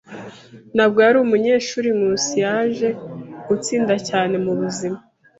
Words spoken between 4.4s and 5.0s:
mubuzima.